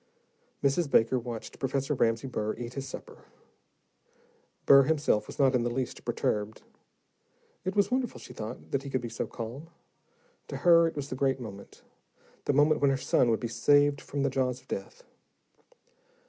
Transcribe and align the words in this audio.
Mrs. 0.63 0.89
Baker 0.89 1.19
watched 1.19 1.59
Professor 1.59 1.93
Ramsey 1.93 2.25
Burr 2.27 2.55
eat 2.55 2.73
his 2.73 2.87
supper. 2.87 3.25
Burr 4.65 4.81
himself 4.85 5.27
was 5.27 5.37
not 5.37 5.53
in 5.53 5.61
the 5.61 5.69
least 5.69 6.03
perturbed; 6.03 6.63
it 7.63 7.75
was 7.75 7.91
wonderful, 7.91 8.19
she 8.19 8.33
thought, 8.33 8.71
that 8.71 8.81
he 8.81 8.89
could 8.89 8.99
be 9.01 9.09
so 9.09 9.27
calm. 9.27 9.69
To 10.47 10.57
her, 10.65 10.87
it 10.87 10.95
was 10.95 11.09
the 11.09 11.15
great 11.15 11.39
moment, 11.39 11.83
the 12.45 12.53
moment 12.53 12.81
when 12.81 12.89
her 12.89 12.97
son 12.97 13.29
would 13.29 13.39
be 13.39 13.47
saved 13.47 14.01
from 14.01 14.23
the 14.23 14.31
jaws 14.31 14.59
of 14.59 14.67
death. 14.67 15.03